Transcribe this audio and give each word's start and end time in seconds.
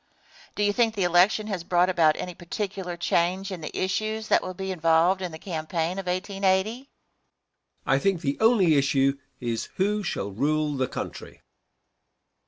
Question. 0.01 0.51
Do 0.55 0.63
you 0.63 0.73
think 0.73 0.95
the 0.95 1.03
election 1.03 1.45
has 1.45 1.63
brought 1.63 1.87
about 1.87 2.15
any 2.15 2.33
particular 2.33 2.97
change 2.97 3.51
in 3.51 3.61
the 3.61 3.77
issues 3.77 4.29
that 4.29 4.41
will 4.41 4.55
be 4.55 4.71
involved 4.71 5.21
in 5.21 5.31
the 5.31 5.37
campaign 5.37 5.99
of 5.99 6.07
1880? 6.07 6.71
Answer. 6.75 6.87
I 7.85 7.99
think 7.99 8.21
the 8.21 8.39
only 8.39 8.77
issue 8.77 9.19
is 9.39 9.69
who 9.75 10.01
shall 10.01 10.31
rule 10.31 10.75
the 10.75 10.87
country. 10.87 11.43